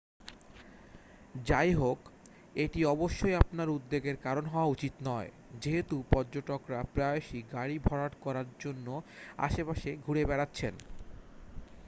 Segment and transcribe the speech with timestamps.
[1.45, 1.99] যাইহোক
[2.55, 5.29] এটি অবশ্যই আপনার উদ্বেগের কারণ হওয়া উচিত নয়
[5.61, 8.87] যেহেতু পর্যটকরা প্রায়শই গাড়ি ভরাট করার জন্য
[9.39, 10.73] আশেপাশে ঘুরে বেড়াচ্ছেন